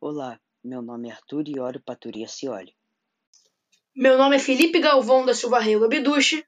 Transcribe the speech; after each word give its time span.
Olá, 0.00 0.40
meu 0.62 0.80
nome 0.80 1.08
é 1.08 1.12
Arthur 1.12 1.48
Iório 1.48 1.80
Paturi 1.80 2.22
Acioli. 2.22 2.72
Meu 3.92 4.16
nome 4.16 4.36
é 4.36 4.38
Felipe 4.38 4.78
Galvão 4.78 5.26
da 5.26 5.34
Silva 5.34 5.58
Rego 5.58 5.86
Abduche. 5.86 6.46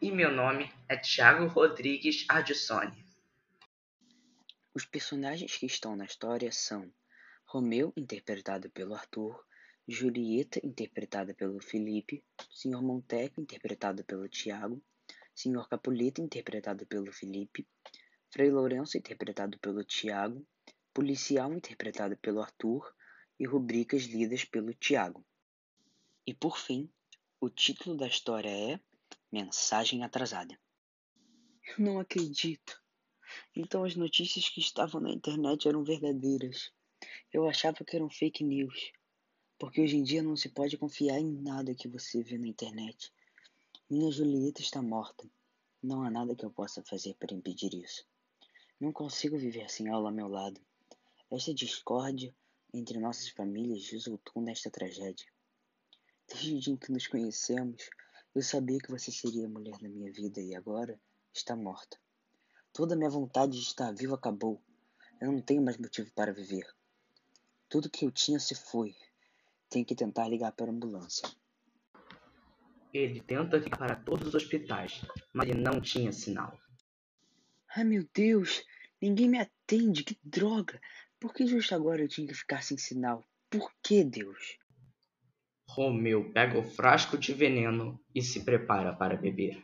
E 0.00 0.12
meu 0.12 0.30
nome 0.30 0.72
é 0.88 0.96
Thiago 0.96 1.48
Rodrigues 1.48 2.24
Ardissoni. 2.28 3.04
Os 4.72 4.84
personagens 4.84 5.56
que 5.56 5.66
estão 5.66 5.96
na 5.96 6.04
história 6.04 6.52
são 6.52 6.88
Romeu, 7.44 7.92
interpretado 7.96 8.70
pelo 8.70 8.94
Arthur, 8.94 9.44
Julieta, 9.88 10.60
interpretada 10.62 11.34
pelo 11.34 11.60
Felipe, 11.60 12.22
Sr. 12.48 12.80
Monteco, 12.80 13.40
interpretado 13.40 14.04
pelo 14.04 14.28
Tiago, 14.28 14.80
Sr. 15.34 15.66
Capuleto, 15.68 16.22
interpretado 16.22 16.86
pelo 16.86 17.12
Felipe, 17.12 17.66
Frei 18.30 18.52
Lourenço, 18.52 18.96
interpretado 18.96 19.58
pelo 19.58 19.82
Tiago, 19.82 20.46
Policial, 20.94 21.52
interpretado 21.52 22.16
pelo 22.16 22.40
Arthur, 22.40 22.94
e 23.38 23.44
rubricas 23.44 24.04
lidas 24.04 24.44
pelo 24.44 24.72
Tiago. 24.72 25.26
E 26.24 26.32
por 26.32 26.56
fim, 26.56 26.88
o 27.40 27.50
título 27.50 27.96
da 27.96 28.06
história 28.06 28.48
é 28.48 28.80
Mensagem 29.32 30.04
Atrasada. 30.04 30.56
Eu 31.66 31.84
não 31.84 31.98
acredito. 31.98 32.80
Então 33.56 33.82
as 33.82 33.96
notícias 33.96 34.48
que 34.48 34.60
estavam 34.60 35.00
na 35.00 35.10
internet 35.10 35.66
eram 35.66 35.82
verdadeiras. 35.82 36.72
Eu 37.32 37.48
achava 37.48 37.84
que 37.84 37.96
eram 37.96 38.08
fake 38.08 38.44
news. 38.44 38.92
Porque 39.58 39.80
hoje 39.80 39.96
em 39.96 40.04
dia 40.04 40.22
não 40.22 40.36
se 40.36 40.48
pode 40.48 40.78
confiar 40.78 41.18
em 41.18 41.42
nada 41.42 41.74
que 41.74 41.88
você 41.88 42.22
vê 42.22 42.38
na 42.38 42.46
internet. 42.46 43.12
Minha 43.90 44.12
Julieta 44.12 44.60
está 44.60 44.80
morta. 44.80 45.28
Não 45.82 46.02
há 46.02 46.10
nada 46.10 46.36
que 46.36 46.44
eu 46.44 46.50
possa 46.50 46.84
fazer 46.84 47.14
para 47.14 47.34
impedir 47.34 47.74
isso. 47.74 48.06
Não 48.80 48.92
consigo 48.92 49.36
viver 49.36 49.68
sem 49.68 49.88
ela 49.88 50.08
ao 50.08 50.14
meu 50.14 50.28
lado. 50.28 50.60
Esta 51.34 51.52
discórdia 51.52 52.32
entre 52.72 53.00
nossas 53.00 53.28
famílias 53.28 53.90
resultou 53.90 54.40
nesta 54.40 54.70
tragédia. 54.70 55.26
Desde 56.28 56.54
o 56.54 56.60
dia 56.60 56.72
em 56.74 56.76
que 56.76 56.92
nos 56.92 57.08
conhecemos, 57.08 57.90
eu 58.32 58.40
sabia 58.40 58.78
que 58.78 58.92
você 58.92 59.10
seria 59.10 59.46
a 59.46 59.48
mulher 59.48 59.76
da 59.78 59.88
minha 59.88 60.12
vida 60.12 60.40
e 60.40 60.54
agora 60.54 60.96
está 61.32 61.56
morta. 61.56 61.98
Toda 62.72 62.94
a 62.94 62.96
minha 62.96 63.10
vontade 63.10 63.58
de 63.58 63.64
estar 63.64 63.92
vivo 63.92 64.14
acabou. 64.14 64.62
Eu 65.20 65.32
não 65.32 65.42
tenho 65.42 65.60
mais 65.60 65.76
motivo 65.76 66.08
para 66.12 66.32
viver. 66.32 66.72
Tudo 67.68 67.90
que 67.90 68.04
eu 68.06 68.12
tinha 68.12 68.38
se 68.38 68.54
foi. 68.54 68.94
Tenho 69.68 69.84
que 69.84 69.96
tentar 69.96 70.28
ligar 70.28 70.52
para 70.52 70.66
a 70.66 70.72
ambulância. 70.72 71.28
Ele 72.92 73.20
tenta 73.20 73.56
ligar 73.56 73.76
para 73.76 73.96
todos 73.96 74.28
os 74.28 74.34
hospitais, 74.36 75.04
mas 75.32 75.48
ele 75.48 75.60
não 75.60 75.80
tinha 75.80 76.12
sinal. 76.12 76.56
Ai 77.74 77.82
meu 77.82 78.08
Deus, 78.14 78.64
ninguém 79.02 79.28
me 79.28 79.40
atende, 79.40 80.04
que 80.04 80.16
droga! 80.22 80.80
Por 81.20 81.32
que 81.32 81.46
justo 81.46 81.74
agora 81.74 82.02
eu 82.02 82.08
tinha 82.08 82.26
que 82.26 82.34
ficar 82.34 82.62
sem 82.62 82.76
sinal? 82.76 83.24
Por 83.50 83.72
que, 83.82 84.04
Deus? 84.04 84.58
Romeu 85.68 86.32
pega 86.32 86.58
o 86.58 86.62
frasco 86.62 87.16
de 87.16 87.32
veneno 87.32 88.00
e 88.14 88.22
se 88.22 88.44
prepara 88.44 88.94
para 88.94 89.16
beber. 89.16 89.62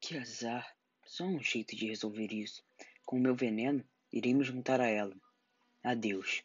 Que 0.00 0.16
azar! 0.16 0.66
Só 1.04 1.24
um 1.24 1.40
jeito 1.40 1.76
de 1.76 1.86
resolver 1.86 2.32
isso. 2.32 2.62
Com 3.04 3.16
o 3.16 3.20
meu 3.20 3.36
veneno, 3.36 3.84
irei 4.12 4.34
me 4.34 4.42
juntar 4.42 4.80
a 4.80 4.88
ela. 4.88 5.14
Adeus. 5.82 6.42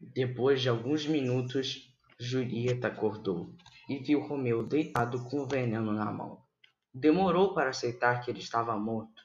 Depois 0.00 0.60
de 0.60 0.68
alguns 0.68 1.06
minutos, 1.06 1.94
Julieta 2.18 2.88
acordou 2.88 3.54
e 3.88 3.98
viu 3.98 4.20
Romeu 4.20 4.66
deitado 4.66 5.24
com 5.24 5.40
o 5.40 5.46
veneno 5.46 5.92
na 5.92 6.10
mão. 6.10 6.44
Demorou 6.92 7.54
para 7.54 7.70
aceitar 7.70 8.20
que 8.20 8.30
ele 8.30 8.40
estava 8.40 8.76
morto. 8.76 9.22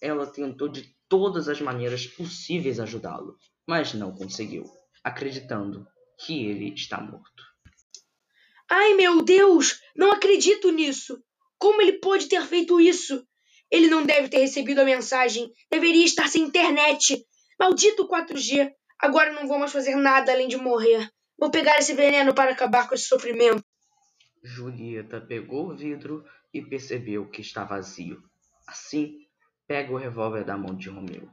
Ela 0.00 0.26
tentou 0.26 0.68
de 0.68 0.94
todas 1.08 1.48
as 1.48 1.60
maneiras 1.60 2.06
possíveis 2.06 2.80
ajudá-lo, 2.80 3.36
mas 3.66 3.94
não 3.94 4.14
conseguiu, 4.14 4.64
acreditando 5.02 5.86
que 6.18 6.46
ele 6.46 6.74
está 6.74 7.00
morto. 7.00 7.44
Ai 8.70 8.94
meu 8.94 9.22
Deus, 9.22 9.80
não 9.94 10.12
acredito 10.12 10.70
nisso! 10.70 11.22
Como 11.58 11.80
ele 11.80 11.94
pode 11.94 12.26
ter 12.26 12.42
feito 12.42 12.80
isso? 12.80 13.26
Ele 13.70 13.88
não 13.88 14.04
deve 14.04 14.28
ter 14.28 14.38
recebido 14.38 14.80
a 14.80 14.84
mensagem. 14.84 15.50
Deveria 15.70 16.04
estar 16.04 16.28
sem 16.28 16.42
internet. 16.42 17.24
Maldito 17.58 18.06
4G. 18.06 18.70
Agora 18.98 19.32
não 19.32 19.48
vou 19.48 19.58
mais 19.58 19.72
fazer 19.72 19.96
nada 19.96 20.32
além 20.32 20.48
de 20.48 20.56
morrer. 20.56 21.10
Vou 21.38 21.50
pegar 21.50 21.78
esse 21.78 21.94
veneno 21.94 22.34
para 22.34 22.52
acabar 22.52 22.88
com 22.88 22.94
esse 22.94 23.04
sofrimento. 23.04 23.64
Julieta 24.42 25.20
pegou 25.20 25.70
o 25.70 25.76
vidro 25.76 26.24
e 26.54 26.62
percebeu 26.62 27.28
que 27.28 27.40
está 27.40 27.64
vazio. 27.64 28.22
Assim, 28.66 29.26
pega 29.66 29.92
o 29.92 29.96
revólver 29.96 30.44
da 30.44 30.56
mão 30.56 30.74
de 30.74 30.88
Romeu. 30.88 31.28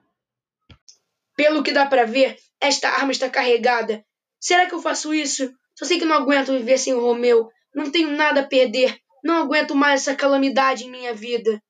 Pelo 1.35 1.61
que 1.61 1.71
dá 1.71 1.85
para 1.85 2.05
ver, 2.05 2.37
esta 2.59 2.89
arma 2.89 3.11
está 3.11 3.29
carregada. 3.29 4.03
Será 4.39 4.67
que 4.67 4.73
eu 4.73 4.81
faço 4.81 5.13
isso? 5.13 5.53
Só 5.75 5.85
sei 5.85 5.99
que 5.99 6.05
não 6.05 6.15
aguento 6.15 6.51
viver 6.51 6.79
sem 6.79 6.93
o 6.93 6.99
Romeu. 6.99 7.49
Não 7.73 7.91
tenho 7.91 8.11
nada 8.11 8.41
a 8.41 8.47
perder. 8.47 8.99
Não 9.23 9.43
aguento 9.43 9.75
mais 9.75 10.01
essa 10.01 10.15
calamidade 10.15 10.85
em 10.85 10.89
minha 10.89 11.13
vida. 11.13 11.61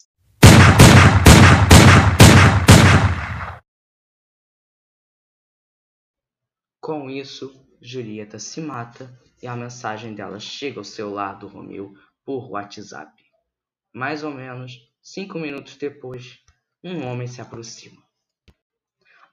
Com 6.79 7.09
isso, 7.09 7.53
Julieta 7.79 8.39
se 8.39 8.59
mata 8.59 9.13
e 9.41 9.47
a 9.47 9.55
mensagem 9.55 10.15
dela 10.15 10.39
chega 10.39 10.79
ao 10.79 10.83
celular 10.83 11.33
do 11.33 11.47
Romeu 11.47 11.93
por 12.25 12.49
WhatsApp. 12.49 13.20
Mais 13.93 14.23
ou 14.23 14.31
menos 14.31 14.73
cinco 15.01 15.37
minutos 15.37 15.75
depois, 15.75 16.39
um 16.83 17.05
homem 17.05 17.27
se 17.27 17.41
aproxima. 17.41 18.01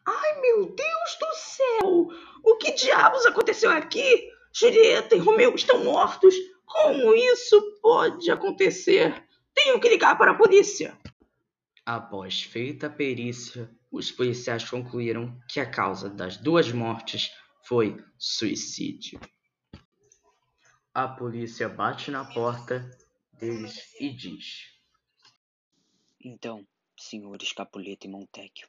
Ai 0.06 0.40
meu 0.40 0.74
Deus 0.74 1.18
do 1.20 1.34
céu! 1.34 2.08
O 2.42 2.56
que 2.56 2.72
diabos 2.72 3.26
aconteceu 3.26 3.70
aqui? 3.70 4.28
Julieta 4.52 5.14
e 5.14 5.18
Romeu 5.18 5.54
estão 5.54 5.84
mortos. 5.84 6.34
Como 6.64 7.14
isso 7.14 7.78
pode 7.80 8.30
acontecer? 8.30 9.24
Tenho 9.54 9.80
que 9.80 9.88
ligar 9.88 10.16
para 10.16 10.32
a 10.32 10.34
polícia. 10.34 10.98
Após 11.84 12.42
feita 12.42 12.86
a 12.86 12.90
perícia, 12.90 13.70
os 13.90 14.10
policiais 14.10 14.68
concluíram 14.68 15.38
que 15.48 15.60
a 15.60 15.70
causa 15.70 16.08
das 16.10 16.36
duas 16.36 16.70
mortes 16.70 17.30
foi 17.66 18.02
suicídio. 18.18 19.20
A 20.92 21.06
polícia 21.06 21.68
bate 21.68 22.10
na 22.10 22.24
porta 22.24 22.90
deles 23.38 23.94
e 24.00 24.10
diz: 24.10 24.66
Então, 26.20 26.66
senhores 26.96 27.52
Capuleto 27.52 28.06
e 28.06 28.10
Montecchio, 28.10 28.68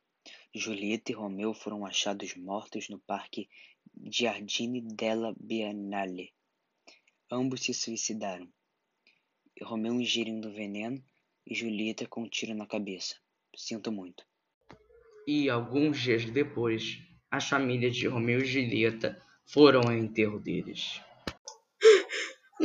Julieta 0.53 1.11
e 1.11 1.15
Romeu 1.15 1.53
foram 1.53 1.85
achados 1.85 2.35
mortos 2.35 2.87
no 2.87 2.99
parque 2.99 3.49
Giardini 4.03 4.81
della 4.81 5.33
Biennale. 5.39 6.31
Ambos 7.31 7.61
se 7.61 7.73
suicidaram. 7.73 8.47
Romeu 9.61 9.93
ingerindo 9.99 10.53
veneno 10.53 11.03
e 11.45 11.53
Julieta 11.53 12.07
com 12.07 12.23
um 12.23 12.29
tiro 12.29 12.53
na 12.53 12.65
cabeça. 12.65 13.15
Sinto 13.55 13.91
muito. 13.91 14.23
E 15.27 15.49
alguns 15.49 15.99
dias 15.99 16.25
depois, 16.25 16.99
as 17.29 17.47
famílias 17.47 17.95
de 17.95 18.07
Romeu 18.07 18.39
e 18.39 18.45
Julieta 18.45 19.21
foram 19.45 19.81
ao 19.81 19.93
enterro 19.93 20.39
deles. 20.39 21.01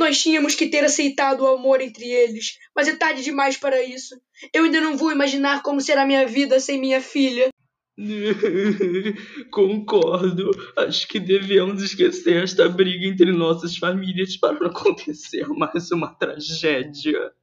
Nós 0.05 0.21
tínhamos 0.21 0.53
que 0.53 0.67
ter 0.67 0.83
aceitado 0.83 1.41
o 1.41 1.47
amor 1.47 1.81
entre 1.81 2.05
eles, 2.05 2.59
mas 2.75 2.87
é 2.87 2.95
tarde 2.95 3.23
demais 3.23 3.57
para 3.57 3.81
isso. 3.81 4.15
Eu 4.53 4.65
ainda 4.65 4.79
não 4.79 4.95
vou 4.95 5.11
imaginar 5.11 5.63
como 5.63 5.81
será 5.81 6.05
minha 6.05 6.27
vida 6.27 6.59
sem 6.59 6.79
minha 6.79 7.01
filha. 7.01 7.49
Concordo. 9.49 10.51
Acho 10.77 11.07
que 11.07 11.19
devemos 11.19 11.81
esquecer 11.81 12.43
esta 12.43 12.69
briga 12.69 13.07
entre 13.07 13.31
nossas 13.31 13.77
famílias 13.77 14.37
para 14.37 14.53
não 14.59 14.67
acontecer 14.67 15.47
mais 15.47 15.89
uma 15.89 16.13
tragédia. 16.13 17.33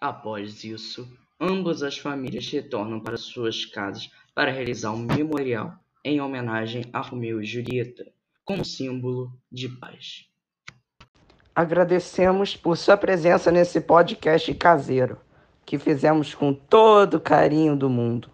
Após 0.00 0.64
isso, 0.64 1.06
ambas 1.38 1.82
as 1.82 1.98
famílias 1.98 2.48
retornam 2.48 3.00
para 3.00 3.18
suas 3.18 3.66
casas 3.66 4.10
para 4.34 4.50
realizar 4.50 4.92
um 4.92 5.04
memorial 5.04 5.78
em 6.02 6.22
homenagem 6.22 6.86
a 6.90 7.02
Romeu 7.02 7.42
e 7.42 7.44
Julieta, 7.44 8.10
como 8.46 8.64
símbolo 8.64 9.30
de 9.52 9.68
paz. 9.68 10.26
Agradecemos 11.58 12.54
por 12.54 12.76
sua 12.76 12.96
presença 12.96 13.50
nesse 13.50 13.80
podcast 13.80 14.54
caseiro, 14.54 15.18
que 15.66 15.76
fizemos 15.76 16.32
com 16.32 16.54
todo 16.54 17.14
o 17.14 17.20
carinho 17.20 17.74
do 17.74 17.90
mundo. 17.90 18.30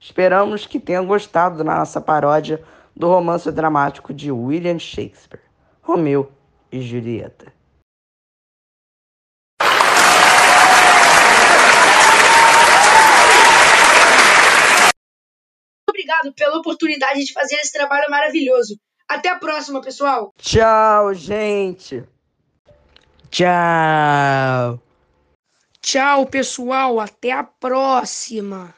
Esperamos 0.00 0.66
que 0.66 0.80
tenham 0.80 1.06
gostado 1.06 1.56
da 1.56 1.62
nossa 1.62 2.00
paródia 2.00 2.60
do 2.92 3.06
romance 3.06 3.52
dramático 3.52 4.12
de 4.12 4.32
William 4.32 4.76
Shakespeare, 4.76 5.44
Romeu 5.80 6.32
e 6.72 6.80
Julieta. 6.82 7.52
Obrigado 15.88 16.34
pela 16.34 16.58
oportunidade 16.58 17.24
de 17.24 17.32
fazer 17.32 17.54
esse 17.54 17.72
trabalho 17.72 18.10
maravilhoso. 18.10 18.76
Até 19.08 19.28
a 19.28 19.38
próxima, 19.38 19.80
pessoal. 19.80 20.32
Tchau, 20.36 21.14
gente. 21.14 22.02
Tchau. 23.34 24.80
Tchau, 25.80 26.26
pessoal. 26.26 27.00
Até 27.00 27.32
a 27.32 27.42
próxima. 27.42 28.72